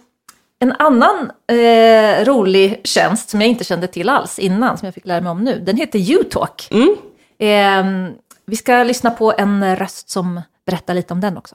en 0.59 0.73
annan 0.73 1.31
eh, 1.47 2.25
rolig 2.25 2.81
tjänst 2.85 3.31
som 3.31 3.41
jag 3.41 3.51
inte 3.51 3.65
kände 3.65 3.87
till 3.87 4.09
alls 4.09 4.39
innan, 4.39 4.79
som 4.79 4.87
jag 4.87 4.95
fick 4.95 5.07
lära 5.07 5.21
mig 5.21 5.31
om 5.31 5.45
nu, 5.45 5.59
den 5.59 5.77
heter 5.77 6.21
UTalk. 6.21 6.69
Mm. 6.71 6.97
Ehm, 7.39 8.13
vi 8.47 8.57
ska 8.57 8.83
lyssna 8.83 9.11
på 9.11 9.33
en 9.39 9.77
röst 9.77 10.11
som 10.11 10.41
berättar 10.67 10.95
lite 10.95 11.13
om 11.15 11.21
den 11.21 11.37
också. 11.37 11.55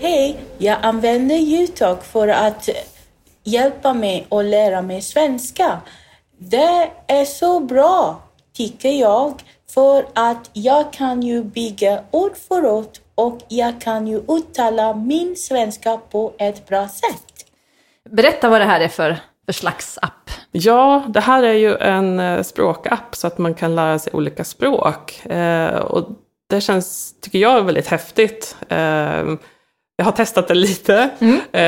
Hej, 0.00 0.40
jag 0.58 0.78
använder 0.82 1.36
Youtube 1.36 2.00
för 2.02 2.28
att 2.28 2.68
hjälpa 3.44 3.94
mig 3.94 4.26
att 4.28 4.44
lära 4.44 4.82
mig 4.82 5.02
svenska. 5.02 5.80
Det 6.38 6.90
är 7.06 7.24
så 7.24 7.60
bra, 7.60 8.22
tycker 8.56 8.90
jag, 8.90 9.42
för 9.74 10.06
att 10.14 10.50
jag 10.52 10.92
kan 10.92 11.22
ju 11.22 11.44
bygga 11.44 12.02
ord 12.10 12.36
för 12.48 12.66
ord 12.66 12.98
och 13.14 13.38
jag 13.48 13.80
kan 13.80 14.06
ju 14.06 14.22
uttala 14.28 14.94
min 14.94 15.36
svenska 15.36 15.96
på 16.10 16.32
ett 16.38 16.68
bra 16.68 16.88
sätt. 16.88 17.46
Berätta 18.10 18.48
vad 18.48 18.60
det 18.60 18.64
här 18.64 18.80
är 18.80 18.88
för, 18.88 19.16
för 19.46 19.52
slags 19.52 19.98
app. 20.02 20.30
Ja, 20.52 21.04
det 21.08 21.20
här 21.20 21.42
är 21.42 21.52
ju 21.52 21.76
en 21.76 22.20
eh, 22.20 22.42
språkapp 22.42 23.16
så 23.16 23.26
att 23.26 23.38
man 23.38 23.54
kan 23.54 23.74
lära 23.74 23.98
sig 23.98 24.12
olika 24.12 24.44
språk. 24.44 25.26
Eh, 25.26 25.76
och 25.76 26.08
det 26.48 26.60
känns, 26.60 27.14
tycker 27.20 27.38
jag, 27.38 27.62
väldigt 27.62 27.88
häftigt. 27.88 28.56
Eh, 28.68 29.24
jag 30.02 30.06
har 30.06 30.12
testat 30.12 30.48
det 30.48 30.54
lite. 30.54 31.10
Eh, 31.52 31.62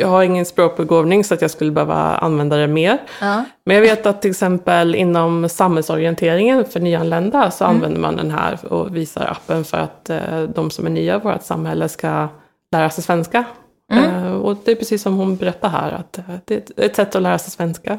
jag 0.00 0.08
har 0.08 0.22
ingen 0.22 0.44
språkbegåvning 0.44 1.24
så 1.24 1.34
att 1.34 1.42
jag 1.42 1.50
skulle 1.50 1.70
behöva 1.70 1.94
använda 1.94 2.56
det 2.56 2.66
mer. 2.66 2.98
Ja. 3.20 3.44
Men 3.66 3.76
jag 3.76 3.82
vet 3.82 4.06
att 4.06 4.22
till 4.22 4.30
exempel 4.30 4.94
inom 4.94 5.48
samhällsorienteringen 5.48 6.64
för 6.64 6.80
nyanlända 6.80 7.50
så 7.50 7.64
använder 7.64 8.00
man 8.00 8.16
den 8.16 8.30
här 8.30 8.72
och 8.72 8.96
visar 8.96 9.26
appen 9.26 9.64
för 9.64 9.76
att 9.76 10.10
eh, 10.10 10.42
de 10.54 10.70
som 10.70 10.86
är 10.86 10.90
nya 10.90 11.16
i 11.16 11.18
vårt 11.18 11.42
samhälle 11.42 11.88
ska 11.88 12.28
lära 12.72 12.90
sig 12.90 13.04
svenska. 13.04 13.44
Eh, 13.92 14.32
och 14.34 14.56
det 14.64 14.70
är 14.70 14.74
precis 14.76 15.02
som 15.02 15.16
hon 15.16 15.36
berättar 15.36 15.68
här, 15.68 15.92
att 15.92 16.18
eh, 16.18 16.24
det 16.44 16.54
är 16.54 16.84
ett- 16.86 16.96
sätt 16.96 17.16
att 17.16 17.22
lära 17.22 17.38
sig 17.38 17.50
svenska. 17.50 17.98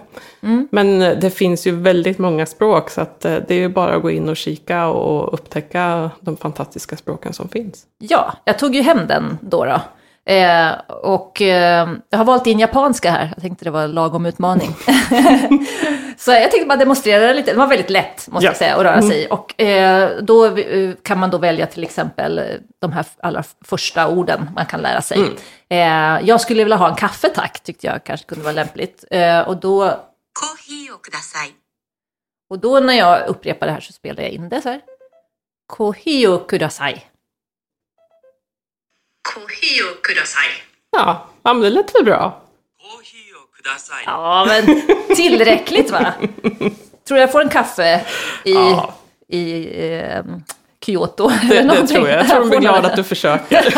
Men 0.71 1.01
eh, 1.01 1.17
det 1.19 1.29
finns 1.29 1.67
ju 1.67 1.71
väldigt 1.75 2.17
många 2.17 2.45
språk 2.45 2.89
så 2.89 3.01
att 3.01 3.19
det 3.21 3.51
är 3.51 3.53
ju 3.59 3.69
bara 3.69 3.95
att 3.95 4.01
gå 4.01 4.11
in 4.11 4.29
och 4.29 4.37
kika 4.37 4.87
och 4.87 5.33
upptäcka 5.33 6.11
de 6.19 6.37
fantastiska 6.37 6.97
språken 6.97 7.33
som 7.33 7.49
finns. 7.49 7.83
Ja, 7.97 8.33
jag 8.45 8.59
tog 8.59 8.75
ju 8.75 8.81
hem 8.81 9.07
den 9.07 9.37
då. 9.41 9.65
då. 9.65 9.81
Eh, 10.29 10.71
och 10.87 11.41
eh, 11.41 11.89
jag 12.09 12.17
har 12.17 12.25
valt 12.25 12.47
in 12.47 12.59
japanska 12.59 13.11
här, 13.11 13.31
jag 13.35 13.41
tänkte 13.41 13.65
det 13.65 13.71
var 13.71 13.87
lagom 13.87 14.25
utmaning. 14.25 14.69
så 16.17 16.31
jag 16.31 16.51
tänkte 16.51 16.65
bara 16.67 16.77
demonstrera 16.77 17.27
det 17.27 17.33
lite, 17.33 17.51
det 17.51 17.57
var 17.57 17.67
väldigt 17.67 17.89
lätt 17.89 18.27
måste 18.27 18.45
ja. 18.45 18.49
jag 18.49 18.57
säga 18.57 18.75
att 18.75 18.83
röra 18.83 18.93
mm. 18.93 19.09
sig 19.09 19.23
i. 19.23 19.27
Och 19.29 19.61
eh, 19.61 20.11
då 20.21 20.57
eh, 20.57 20.95
kan 21.03 21.19
man 21.19 21.29
då 21.29 21.37
välja 21.37 21.65
till 21.67 21.83
exempel 21.83 22.39
eh, 22.39 22.45
de 22.81 22.91
här 22.91 23.05
allra 23.19 23.43
första 23.65 24.07
orden 24.07 24.49
man 24.55 24.65
kan 24.65 24.81
lära 24.81 25.01
sig. 25.01 25.17
Mm. 25.17 25.35
Eh, 25.69 26.27
jag 26.27 26.41
skulle 26.41 26.63
vilja 26.63 26.77
ha 26.77 26.89
en 26.89 26.95
kaffe 26.95 27.29
tack, 27.29 27.59
tyckte 27.63 27.87
jag 27.87 28.03
kanske 28.03 28.27
kunde 28.27 28.43
vara 28.43 28.53
lämpligt. 28.53 29.03
och 29.47 29.57
då... 29.57 29.83
Och 32.49 32.59
då 32.59 32.79
när 32.79 32.93
jag 32.93 33.27
upprepar 33.27 33.67
det 33.67 33.73
här 33.73 33.79
så 33.79 33.93
spelar 33.93 34.23
jag 34.23 34.31
in 34.31 34.49
det 34.49 34.61
så 34.61 34.69
här. 34.69 34.81
Kohio 35.67 36.37
kudasai. 36.37 37.03
Kohi 39.33 39.81
kudasai. 40.03 40.49
Ja, 40.91 41.29
men 41.43 41.59
det 41.59 41.69
lät 41.69 41.95
väl 41.95 42.05
bra. 42.05 42.41
Kohi 42.81 43.33
kudasai. 43.57 44.03
Ja, 44.05 44.45
men 44.47 44.81
tillräckligt 45.15 45.91
va? 45.91 46.13
Tror 47.07 47.19
jag 47.19 47.31
får 47.31 47.41
en 47.41 47.49
kaffe 47.49 48.05
i, 48.43 48.53
ja. 48.53 48.93
i 49.27 49.67
eh, 49.87 50.23
Kyoto. 50.85 51.31
Det, 51.49 51.61
det 51.61 51.87
tror 51.87 52.09
jag. 52.09 52.19
Jag 52.19 52.27
tror 52.29 52.39
de 52.39 52.49
blir 52.49 52.59
glada 52.59 52.87
att 52.87 52.95
du 52.95 53.03
försöker. 53.03 53.73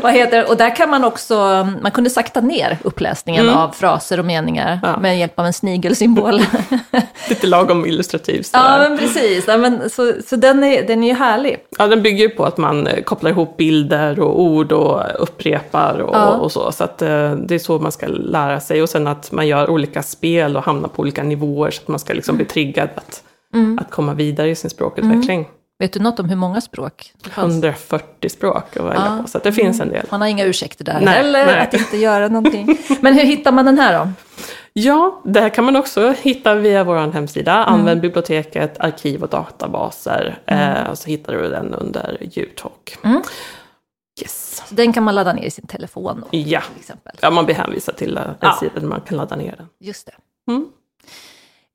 Vad 0.02 0.12
heter? 0.12 0.48
Och 0.50 0.56
där 0.56 0.76
kan 0.76 0.90
man 0.90 1.04
också, 1.04 1.34
man 1.82 1.90
kunde 1.90 2.10
sakta 2.10 2.40
ner 2.40 2.78
uppläsningen 2.82 3.44
Mm. 3.44 3.56
av 3.58 3.68
fraser 3.70 4.18
och 4.18 4.24
meningar 4.24 4.80
Ja. 4.82 4.98
med 5.00 5.18
hjälp 5.18 5.38
av 5.38 5.46
en 5.46 5.52
snigelsymbol. 5.52 6.40
Lite 7.28 7.46
lagom 7.46 7.86
illustrativt. 7.86 8.50
ja, 8.52 8.76
men 8.78 8.98
precis. 8.98 9.44
Ja, 9.48 9.56
men, 9.56 9.90
så 9.90 10.12
så 10.26 10.36
den, 10.36 10.64
är, 10.64 10.86
den 10.86 11.04
är 11.04 11.08
ju 11.08 11.14
härlig. 11.14 11.56
Ja, 11.78 11.86
den 11.86 12.02
bygger 12.02 12.24
ju 12.24 12.28
på 12.28 12.44
att 12.44 12.56
man 12.56 12.86
eh, 12.86 13.02
kopplar 13.02 13.30
ihop 13.30 13.56
bilder 13.56 14.20
och 14.20 14.40
ord 14.40 14.72
och 14.72 15.02
upprepar 15.18 15.98
och, 15.98 16.14
Ja. 16.16 16.26
och 16.28 16.52
så. 16.52 16.72
Så 16.72 16.84
att, 16.84 17.02
eh, 17.02 17.32
det 17.32 17.54
är 17.54 17.58
så 17.58 17.78
man 17.78 17.92
ska 17.92 18.06
lära 18.06 18.60
sig. 18.60 18.82
Och 18.82 18.88
sen 18.88 19.06
att 19.06 19.32
man 19.32 19.46
gör 19.46 19.70
olika 19.70 20.02
spel 20.02 20.56
och 20.56 20.62
hamnar 20.64 20.88
på 20.88 21.00
olika 21.02 21.22
nivåer 21.22 21.70
så 21.70 21.82
att 21.82 21.88
man 21.88 21.98
ska 21.98 22.12
liksom 22.14 22.36
bli 22.36 22.44
triggad 22.44 22.88
att, 22.94 23.22
Mm. 23.54 23.78
att 23.78 23.90
komma 23.90 24.14
vidare 24.14 24.50
i 24.50 24.54
sin 24.54 24.70
språkutveckling. 24.70 25.48
Vet 25.80 25.92
du 25.92 26.00
något 26.00 26.18
om 26.20 26.28
hur 26.28 26.36
många 26.36 26.60
språk 26.60 27.12
det 27.24 27.30
fanns? 27.30 27.52
140 27.52 28.28
språk 28.30 28.76
att 28.76 28.84
välja 28.84 28.94
Ja. 29.16 29.22
på, 29.22 29.28
så 29.28 29.38
det 29.38 29.52
finns 29.52 29.80
en 29.80 29.88
del. 29.88 30.06
Man 30.10 30.20
har 30.20 30.28
inga 30.28 30.44
ursäkter 30.44 30.84
där 30.84 31.00
Nej, 31.00 31.14
heller, 31.14 31.46
nej. 31.46 31.60
att 31.60 31.74
inte 31.74 31.96
göra 31.96 32.28
någonting. 32.38 32.78
Men 33.00 33.14
hur 33.14 33.22
hittar 33.24 33.52
man 33.52 33.64
den 33.64 33.78
här 33.78 33.98
då? 34.04 34.10
Ja, 34.72 35.20
det 35.24 35.40
här 35.40 35.48
kan 35.48 35.64
man 35.64 35.76
också 35.76 36.14
hitta 36.22 36.54
via 36.54 36.84
vår 36.84 37.12
hemsida. 37.12 37.52
Mm. 37.52 37.74
Använd 37.74 38.00
biblioteket, 38.00 38.80
arkiv 38.80 39.22
och 39.22 39.28
databaser. 39.28 40.38
Eh, 40.46 40.94
så 40.94 41.08
hittar 41.08 41.32
du 41.32 41.48
den 41.48 41.74
under 41.74 42.18
Youtalk. 42.38 42.98
Mm. 43.04 43.22
Yes. 44.22 44.62
Så 44.68 44.74
den 44.74 44.92
kan 44.92 45.02
man 45.02 45.14
ladda 45.14 45.32
ner 45.32 45.42
i 45.44 45.50
sin 45.50 45.66
telefon 45.66 46.20
då, 46.30 46.38
Ja. 46.38 46.60
till 46.60 46.80
exempel. 46.80 47.12
ja, 47.20 47.30
man 47.30 47.44
blir 47.44 47.54
hänvisad 47.54 47.96
till 47.96 48.16
en 48.16 48.34
Ja. 48.40 48.56
sida 48.60 48.72
där 48.74 48.86
man 48.86 49.00
kan 49.00 49.16
ladda 49.16 49.36
ner 49.36 49.54
den. 49.56 49.66
Just 49.80 50.06
det. 50.06 50.12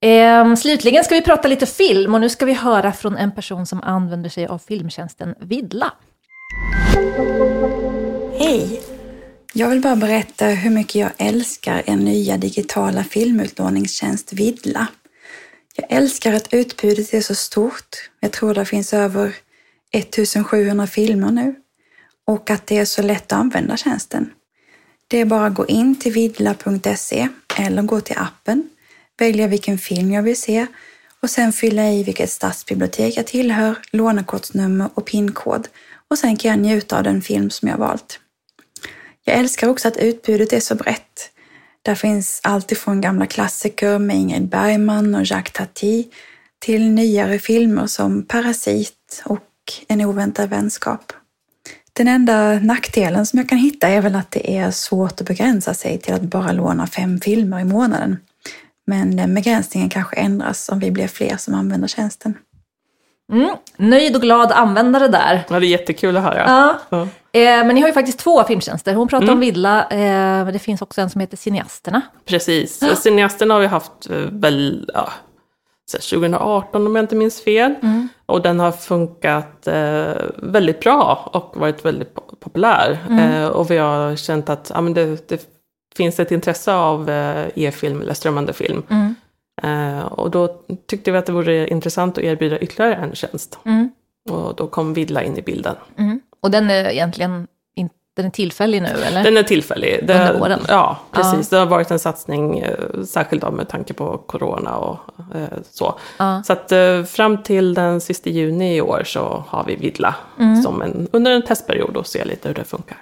Ehm, 0.08 0.58
slutligen 0.58 1.04
ska 1.04 1.16
vi 1.16 1.22
prata 1.22 1.48
lite 1.48 1.66
film 1.66 2.14
och 2.14 2.22
nu 2.22 2.30
ska 2.30 2.46
vi 2.46 2.54
höra 2.54 2.94
från 2.94 3.18
en 3.18 3.32
person 3.32 3.66
som 3.66 3.84
använder 3.84 4.30
sig 4.30 4.48
av 4.48 4.60
filmtjänsten 4.60 5.36
Vidla. 5.40 5.94
Hej! 8.40 8.82
Jag 9.54 9.70
vill 9.70 9.82
bara 9.82 9.96
berätta 9.96 10.46
hur 10.46 10.70
mycket 10.70 10.96
jag 10.96 11.12
älskar 11.18 11.84
er 11.86 11.96
nya 11.96 12.38
digitala 12.38 13.04
filmutlåningstjänst 13.04 14.34
Vidla. 14.34 14.88
Jag 15.76 15.86
älskar 15.90 16.34
att 16.34 16.54
utbudet 16.54 17.14
är 17.14 17.22
så 17.22 17.36
stort. 17.36 18.10
Jag 18.20 18.32
tror 18.32 18.54
det 18.54 18.66
finns 18.66 18.94
över 18.94 19.36
1700 19.92 20.88
filmer 20.88 21.32
nu. 21.32 21.56
Och 22.28 22.50
att 22.50 22.68
det 22.68 22.78
är 22.78 22.86
så 22.86 23.02
lätt 23.02 23.32
att 23.32 23.40
använda 23.40 23.78
tjänsten. 23.78 24.30
Det 25.08 25.22
är 25.22 25.26
bara 25.26 25.46
att 25.46 25.54
gå 25.54 25.66
in 25.66 25.96
till 25.96 26.14
vidla.se 26.14 27.28
eller 27.58 27.82
gå 27.82 28.02
till 28.02 28.18
appen, 28.18 28.70
välja 29.18 29.48
vilken 29.48 29.78
film 29.78 30.12
jag 30.12 30.24
vill 30.24 30.42
se 30.42 30.68
och 31.20 31.30
sen 31.30 31.54
fylla 31.54 31.90
i 31.90 32.04
vilket 32.04 32.30
stadsbibliotek 32.30 33.18
jag 33.18 33.28
tillhör, 33.28 33.76
lånekortsnummer 33.92 34.90
och 34.94 35.06
pinkod 35.06 35.68
och 36.08 36.18
sen 36.18 36.38
kan 36.38 36.52
jag 36.52 36.60
njuta 36.60 36.98
av 36.98 37.04
den 37.04 37.22
film 37.22 37.50
som 37.50 37.68
jag 37.68 37.78
valt. 37.78 38.20
Jag 39.24 39.38
älskar 39.38 39.68
också 39.68 39.88
att 39.88 39.98
utbudet 39.98 40.54
är 40.54 40.60
så 40.60 40.76
brett. 40.76 41.32
Där 41.82 41.96
finns 41.96 42.40
allt 42.44 42.72
ifrån 42.72 43.02
gamla 43.02 43.26
klassiker 43.26 44.00
med 44.00 44.16
Ingrid 44.16 44.50
Bergman 44.50 45.16
och 45.16 45.26
Jacques 45.26 45.54
Tati 45.54 46.08
till 46.60 46.92
nyare 46.92 47.40
filmer 47.40 47.88
som 47.88 48.26
Parasit 48.26 49.24
och 49.26 49.42
En 49.88 50.02
oväntad 50.02 50.50
vänskap. 50.50 51.14
Den 51.94 52.08
enda 52.08 52.60
nackdelen 52.60 53.26
som 53.26 53.40
jag 53.40 53.50
kan 53.50 53.58
hitta 53.58 53.88
är 53.88 54.02
väl 54.02 54.16
att 54.16 54.32
det 54.32 54.58
är 54.58 54.72
svårt 54.72 55.22
att 55.22 55.28
begränsa 55.28 55.74
sig 55.74 55.98
till 55.98 56.14
att 56.14 56.22
bara 56.22 56.52
låna 56.52 56.88
fem 56.88 57.20
filmer 57.22 57.60
i 57.60 57.64
månaden. 57.64 58.18
Men 58.88 59.15
den 59.15 59.36
begränsningen 59.36 59.89
kanske 59.89 60.15
ändras 60.15 60.70
om 60.70 60.80
vi 60.80 60.92
blir 60.92 61.08
fler 61.08 61.38
som 61.38 61.54
använder 61.54 61.88
tjänsten. 61.88 62.38
Mm. 63.32 63.56
Nöjd 63.77 64.15
och 64.15 64.22
glad 64.22 64.51
användare 64.51 65.08
där. 65.08 65.44
Ja, 65.50 65.60
det 65.60 65.65
är 65.65 65.70
jättekul 65.70 66.18
att 66.18 66.24
höra. 66.24 66.44
Ja. 66.48 66.80
Ja. 66.89 67.01
Eh, 67.39 67.65
men 67.65 67.68
ni 67.75 67.82
har 67.82 67.88
ju 67.88 67.94
faktiskt 67.94 68.20
två 68.20 68.44
filmtjänster. 68.44 68.94
Hon 68.94 69.08
pratar 69.08 69.24
Mm. 69.24 69.34
om 69.34 69.39
Vidla, 69.39 69.88
eh, 69.89 70.00
men 70.46 70.54
det 70.54 70.60
finns 70.60 70.82
också 70.82 71.01
en 71.01 71.10
som 71.10 71.22
heter 71.22 71.38
Cineasterna. 71.38 72.01
Precis. 72.25 72.84
Cineasterna 73.01 73.54
har 73.54 73.62
vi 73.62 73.68
haft 73.68 74.10
eh, 74.10 74.18
väl, 74.18 74.89
ja, 74.94 75.10
så 75.92 75.98
här 75.98 76.01
2018 76.20 76.88
om 76.88 76.96
jag 76.96 77.04
inte 77.04 77.15
minns 77.15 77.42
fel. 77.44 77.75
Mm. 77.82 78.08
Och 78.25 78.42
den 78.42 78.60
har 78.60 78.72
funkat 78.72 79.68
eh, 79.68 80.13
väldigt 80.38 80.80
bra 80.80 81.30
och 81.34 81.58
varit 81.60 81.86
väldigt 81.86 82.13
po- 82.13 82.36
populär. 82.39 82.98
Mm. 83.10 83.20
Eh, 83.44 83.48
och 83.48 83.72
vi 83.72 83.77
har 83.77 84.15
känt 84.15 84.50
att 84.50 84.72
ja, 84.74 84.82
men 84.82 84.94
det, 84.94 85.30
det 85.30 85.42
finns 85.98 86.20
ett 86.20 86.32
intresse 86.32 86.74
av 86.74 87.10
eh, 87.10 87.48
e-film 87.56 88.02
eller 88.02 88.14
strömmande 88.14 88.54
film. 88.54 88.84
Mm. 88.90 89.16
Eh, 89.64 90.06
och 90.06 90.32
då 90.32 90.62
tyckte 90.88 91.12
vi 91.12 91.18
att 91.18 91.25
det 91.25 91.32
vore 91.32 91.68
intressant 91.68 92.18
att 92.18 92.24
erbjuda 92.24 92.60
ytterligare 92.60 92.96
en 92.96 93.16
tjänst. 93.16 93.60
Mm. 93.66 93.90
Och 94.30 94.56
då 94.56 94.68
kom 94.68 94.94
Vidla 94.94 95.24
in 95.24 95.38
i 95.38 95.42
bilden. 95.42 95.75
Mm. 95.98 96.22
Och 96.42 96.52
den 96.52 96.70
är 96.70 96.90
egentligen 96.90 97.48
den 98.16 98.25
är 98.25 98.30
tillfällig 98.30 98.82
nu 98.82 98.88
eller? 98.88 99.24
Den 99.24 99.38
är 99.38 99.44
tillfällig. 99.44 100.00
Det, 100.08 100.14
Under 100.14 100.40
våren. 100.40 100.60
Ja, 100.68 100.98
precis. 101.12 101.50
Det 101.50 101.58
har 101.58 101.66
varit 101.66 101.92
en 101.92 102.00
satsning, 102.00 102.60
eh, 102.60 103.04
särskilt 103.06 103.42
då 103.42 103.52
med 103.52 103.70
tanke 103.70 103.94
på 103.94 104.18
corona 104.18 104.78
och 104.78 104.98
så. 105.72 106.00
Ja. 106.18 106.44
Så 106.44 106.54
att 106.54 106.72
fram 107.10 107.44
till 107.44 107.74
den 107.74 108.02
sista 108.02 108.30
juni 108.30 108.75
i 108.75 108.82
år 108.82 109.04
så 109.06 109.44
har 109.48 109.64
vi 109.64 109.75
Vidla 109.75 110.16
Mm. 110.40 110.62
som 110.62 110.82
en, 110.82 111.08
under 111.12 111.32
en 111.32 111.42
testperiod 111.42 111.98
och 111.98 112.08
se 112.08 112.25
lite 112.25 112.48
hur 112.48 112.56
det 112.56 112.64
funkar. 112.64 112.98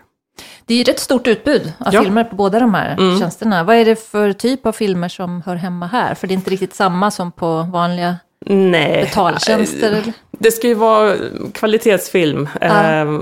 Det 0.66 0.74
är 0.74 0.78
ju 0.78 0.82
ett 0.82 0.88
rätt 0.88 1.00
stort 1.00 1.28
utbud 1.28 1.74
av 1.80 1.94
Ja. 1.94 2.02
filmer 2.04 2.24
på 2.24 2.36
båda 2.36 2.60
de 2.60 2.74
här 2.74 2.96
Mm. 3.00 3.20
tjänsterna. 3.20 3.64
Vad 3.64 3.76
är 3.76 3.86
det 3.86 3.96
för 3.96 4.34
typ 4.34 4.66
av 4.66 4.72
filmer 4.72 5.10
som 5.10 5.42
hör 5.46 5.56
hemma 5.56 5.88
här? 5.88 6.16
För 6.16 6.28
det 6.28 6.34
är 6.34 6.36
inte 6.36 6.50
riktigt 6.52 6.76
samma 6.76 7.12
som 7.12 7.32
på 7.32 7.62
vanliga 7.62 8.16
Nej. 8.46 9.04
betaltjänster. 9.04 9.88
eller? 9.88 10.14
Det 10.32 10.52
ska 10.52 10.68
ju 10.68 10.74
vara 10.74 11.16
kvalitetsfilm. 11.54 12.50
Ja. 12.62 12.68
Eh, 12.94 13.20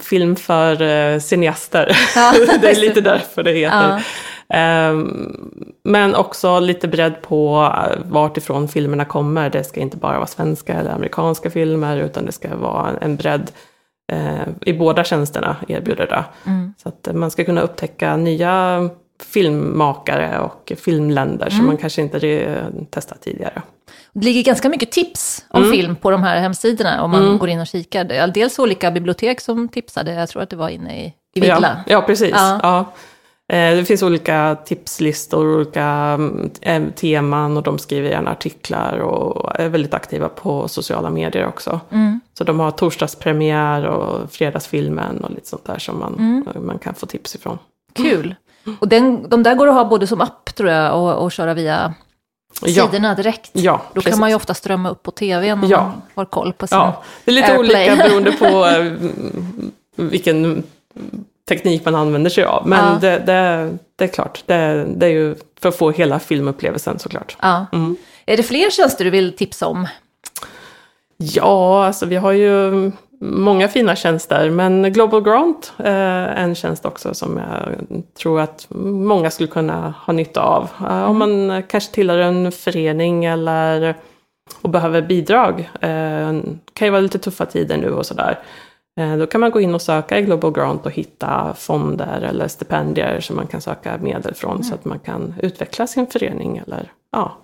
film 0.00 0.36
för 0.36 0.82
eh, 0.82 1.18
cineaster. 1.20 1.96
Ja, 2.16 2.32
det 2.60 2.70
är 2.70 2.80
lite 2.80 3.00
därför 3.00 3.42
det 3.42 3.52
heter. 3.52 4.02
Eh, 4.48 5.04
men 5.84 6.14
också 6.14 6.60
lite 6.60 6.88
bredd 6.88 7.22
på 7.22 7.72
eh, 7.90 7.98
vart 8.04 8.36
ifrån 8.36 8.68
filmerna 8.68 9.04
kommer. 9.04 9.50
Det 9.50 9.64
ska 9.64 9.80
inte 9.80 9.96
bara 9.96 10.16
vara 10.16 10.26
svenska 10.26 10.72
eller 10.74 10.90
amerikanska 10.90 11.50
filmer, 11.50 11.96
utan 11.96 12.26
det 12.26 12.32
ska 12.32 12.56
vara 12.56 12.90
en 13.00 13.16
bredd 13.16 13.50
i 14.66 14.72
båda 14.72 15.04
tjänsterna 15.04 15.56
erbjuder 15.68 16.06
det. 16.06 16.24
Mm. 16.50 16.74
Så 16.82 16.88
att 16.88 17.06
eh, 17.06 17.14
man 17.14 17.30
ska 17.30 17.44
kunna 17.44 17.60
upptäcka 17.60 18.16
nya 18.16 18.80
filmmakare 19.22 20.38
och 20.38 20.72
filmländer 20.84 21.46
Mm. 21.46 21.58
som 21.58 21.66
man 21.66 21.76
kanske 21.76 22.02
inte 22.02 22.28
eh, 22.28 22.64
testat 22.90 23.22
tidigare. 23.22 23.62
Det 24.12 24.24
ligger 24.24 24.42
ganska 24.42 24.68
mycket 24.68 24.92
tips 24.92 25.44
om 25.50 25.62
Mm. 25.62 25.72
film 25.76 25.96
på 25.96 26.10
de 26.10 26.22
här 26.22 26.40
hemsidorna 26.40 27.02
om 27.02 27.10
man 27.10 27.22
Mm. 27.24 27.38
går 27.38 27.48
in 27.48 27.60
och 27.60 27.66
kikar. 27.66 28.26
Dels 28.34 28.58
olika 28.58 28.90
bibliotek 28.90 29.40
som 29.40 29.68
tipsade, 29.68 30.12
jag 30.14 30.28
tror 30.28 30.42
att 30.42 30.50
det 30.50 30.56
var 30.56 30.68
inne 30.68 31.04
i, 31.04 31.14
i 31.34 31.40
Vidla. 31.40 31.60
Ja, 31.86 31.92
ja 31.92 32.02
precis. 32.02 32.30
Ja. 32.34 32.60
Ja. 32.62 32.92
Eh, 33.52 33.76
Det 33.76 33.84
finns 33.84 34.02
olika 34.02 34.56
tipslistor, 34.64 35.46
olika 35.56 35.84
mm, 35.84 36.50
eh, 36.60 36.82
teman 36.94 37.56
och 37.56 37.62
de 37.62 37.78
skriver 37.78 38.10
gärna 38.10 38.30
artiklar 38.30 38.98
och 38.98 39.60
är 39.60 39.68
väldigt 39.68 39.94
aktiva 39.94 40.28
på 40.28 40.68
sociala 40.68 41.10
medier 41.10 41.46
också. 41.46 41.80
Mm. 41.90 42.20
Så 42.38 42.44
de 42.44 42.60
har 42.60 42.70
torsdagspremiär 42.70 43.84
och 43.86 44.30
fredagsfilmen 44.32 45.24
och 45.24 45.30
lite 45.30 45.48
sånt 45.48 45.64
där 45.64 45.78
som 45.78 45.98
man, 45.98 46.14
Mm. 46.18 46.66
man 46.66 46.78
kan 46.78 46.94
få 46.94 47.06
tips 47.06 47.34
ifrån. 47.34 47.58
Kul. 47.92 48.34
Och 48.80 48.88
den, 48.88 49.28
de 49.28 49.42
där 49.42 49.54
går 49.54 49.66
att 49.68 49.74
ha 49.74 49.84
både 49.84 50.06
som 50.06 50.20
app 50.20 50.54
tror 50.54 50.70
jag 50.70 51.02
och, 51.02 51.14
och 51.24 51.32
köra 51.32 51.54
via 51.54 51.94
Ja. 52.62 52.86
sidorna 52.88 53.14
direkt. 53.14 53.50
Ja, 53.52 53.82
Då 53.88 53.94
precis. 53.94 54.10
kan 54.10 54.20
man 54.20 54.28
ju 54.30 54.36
ofta 54.36 54.54
strömma 54.54 54.90
upp 54.90 55.02
på 55.02 55.10
tvn 55.10 55.62
om 55.64 55.68
Ja. 55.70 55.82
man 55.82 55.92
har 56.14 56.24
koll 56.24 56.52
på 56.52 56.66
sin... 56.66 56.78
Ja, 56.78 57.02
det 57.24 57.30
är 57.30 57.34
lite 57.34 57.52
Airplay. 57.52 57.90
olika 57.90 58.04
beroende 58.08 58.32
på 58.32 58.46
eh, 58.66 58.92
vilken 59.96 60.62
teknik 61.48 61.84
man 61.84 61.94
använder 61.94 62.30
sig 62.30 62.44
av. 62.44 62.66
Men 62.68 62.92
Ja. 62.92 62.98
det, 63.00 63.18
det, 63.18 63.70
det 63.96 64.04
är 64.04 64.08
klart, 64.08 64.42
det, 64.46 64.86
det 64.96 65.06
är 65.06 65.10
ju 65.10 65.34
för 65.60 65.68
att 65.68 65.76
få 65.76 65.90
hela 65.90 66.18
filmupplevelsen 66.18 66.98
såklart. 66.98 67.36
Ja. 67.42 67.66
Mm. 67.72 67.96
Är 68.26 68.36
det 68.36 68.42
fler 68.42 68.70
tjänster 68.70 69.04
du 69.04 69.10
vill 69.10 69.36
tipsa 69.36 69.66
om? 69.66 69.86
Ja, 71.16 71.86
alltså 71.86 72.06
vi 72.06 72.16
har 72.16 72.32
ju 72.32 72.90
många 73.20 73.68
fina 73.68 73.96
tjänster, 73.96 74.50
men 74.50 74.92
Global 74.92 75.22
Grant 75.22 75.72
är 75.76 76.26
en 76.26 76.54
tjänst 76.54 76.84
också 76.86 77.14
som 77.14 77.36
jag 77.36 78.02
tror 78.18 78.40
att 78.40 78.66
många 78.86 79.30
skulle 79.30 79.48
kunna 79.48 79.94
ha 80.06 80.12
nytta 80.12 80.40
av. 80.42 80.68
Eh, 80.80 81.04
Om 81.10 81.18
man 81.18 81.62
kanske 81.68 81.94
tillhör 81.94 82.18
en 82.18 82.52
förening 82.52 83.24
eller 83.24 83.94
och 84.62 84.70
behöver 84.70 85.02
bidrag. 85.02 85.70
Eh, 85.80 86.32
kan 86.72 86.86
ju 86.86 86.90
vara 86.90 87.00
lite 87.00 87.18
tuffa 87.18 87.46
tider 87.46 87.76
nu 87.76 87.90
och 87.90 88.06
sådär. 88.06 88.38
Eh, 89.00 89.16
Då 89.16 89.26
kan 89.26 89.40
man 89.40 89.50
gå 89.50 89.60
in 89.60 89.74
och 89.74 89.82
söka 89.82 90.18
i 90.18 90.22
Global 90.22 90.52
Grant 90.52 90.86
och 90.86 90.92
hitta 90.92 91.54
fonder 91.58 92.20
eller 92.22 92.48
stipendier 92.48 93.20
som 93.20 93.36
man 93.36 93.46
kan 93.46 93.60
söka 93.60 93.98
medel 93.98 94.34
från 94.34 94.64
så 94.64 94.74
att 94.74 94.84
man 94.84 94.98
kan 94.98 95.34
utveckla 95.42 95.86
sin 95.86 96.06
förening 96.06 96.56
eller 96.66 96.92
ja, 97.12 97.36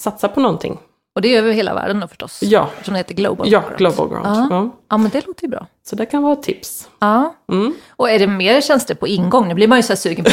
satsa 0.00 0.28
på 0.28 0.40
någonting. 0.40 0.78
Och 1.14 1.22
det 1.22 1.34
är 1.34 1.38
över 1.38 1.52
hela 1.52 1.74
världen 1.74 2.00
då 2.00 2.08
förstås? 2.08 2.40
Ja, 2.42 2.70
Som 2.82 2.94
heter 2.94 3.14
Global 3.14 3.48
ja 3.50 3.60
Grant. 3.60 3.76
Global 3.78 4.08
Grant. 4.08 4.26
Ja. 4.26 4.46
Ja. 4.50 4.70
Ja, 4.88 4.96
men 4.96 5.10
det 5.10 5.26
låter 5.26 5.42
ju 5.44 5.48
bra. 5.48 5.66
Så 5.86 5.96
det 5.96 6.06
kan 6.06 6.22
vara 6.22 6.32
ett 6.32 6.42
tips. 6.42 6.88
Ja. 6.98 7.34
Mm. 7.52 7.74
Och 7.90 8.10
är 8.10 8.18
det 8.18 8.26
mer 8.26 8.60
tjänster 8.60 8.94
på 8.94 9.08
ingång? 9.08 9.48
Nu 9.48 9.54
blir 9.54 9.68
man 9.68 9.78
ju 9.78 9.82
så 9.82 9.88
här 9.92 9.96
sugen 9.96 10.24
på 10.24 10.30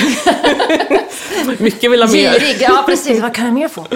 Mycket 1.64 1.92
vill 1.92 2.02
ha 2.02 2.10
mer. 2.12 2.32
Girig, 2.40 2.58
ja 2.62 2.84
precis. 2.88 3.22
Vad 3.22 3.36
kan 3.36 3.46
jag 3.46 3.54
mer 3.54 3.68
få? 3.68 3.86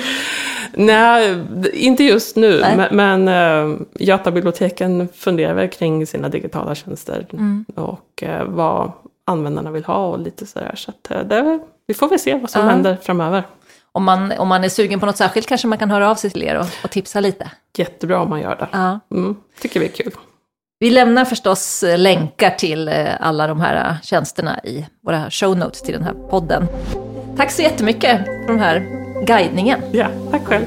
Nej, 0.74 1.44
inte 1.74 2.04
just 2.04 2.36
nu, 2.36 2.60
Nej. 2.62 2.78
men, 2.92 3.26
men 3.26 3.72
äh, 3.72 3.78
Götabiblioteken 4.00 5.08
funderar 5.14 5.68
kring 5.68 6.08
sina 6.08 6.30
digitala 6.30 6.76
tjänster 6.76 7.28
och 7.76 8.24
eh, 8.24 8.44
vad 8.46 8.92
användarna 9.26 9.72
vill 9.72 9.86
ha 9.86 10.08
och 10.08 10.20
lite 10.20 10.46
sådär. 10.46 10.74
Så 10.76 10.92
att, 10.92 11.12
eh, 11.12 11.24
det, 11.28 11.60
vi 11.88 11.94
får 11.94 12.10
väl 12.10 12.20
se 12.20 12.36
vad 12.36 12.50
som 12.50 12.62
Ja. 12.62 12.68
händer 12.72 12.98
framöver. 13.02 13.44
Om 13.92 14.04
man, 14.04 14.32
om 14.32 14.48
man 14.48 14.64
är 14.64 14.70
sugen 14.70 15.00
på 15.00 15.06
något 15.06 15.18
särskilt 15.18 15.48
kanske 15.48 15.68
man 15.68 15.78
kan 15.78 15.92
höra 15.92 16.12
av 16.12 16.16
sig 16.16 16.30
till 16.30 16.44
er 16.44 16.56
och, 16.60 16.66
och 16.84 16.92
tipsa 16.92 17.20
lite. 17.20 17.52
Jättebra 17.78 18.20
om 18.22 18.30
man 18.30 18.42
gör 18.42 18.56
det. 18.56 18.68
Ja. 18.72 19.00
Mm, 19.12 19.36
tycker 19.62 19.80
vi 19.80 19.86
är 19.86 19.92
kul. 19.92 20.12
Vi 20.80 20.90
lämnar 20.90 21.26
förstås 21.26 21.84
eh, 21.84 21.98
länkar 22.00 22.50
till 22.50 22.88
eh, 22.88 23.08
alla 23.20 23.48
de 23.48 23.62
här 23.62 23.90
eh, 23.90 24.02
tjänsterna 24.04 24.60
i 24.64 24.86
våra 25.04 25.30
show 25.32 25.58
notes 25.58 25.82
till 25.82 25.94
den 25.94 26.04
här 26.04 26.14
podden. 26.30 26.68
Tack 27.38 27.52
så 27.52 27.62
jättemycket 27.62 28.26
för 28.26 28.48
den 28.48 28.60
här 28.60 28.97
guidningen. 29.26 29.80
Ja, 29.92 30.08
tack 30.32 30.46
själv. 30.46 30.66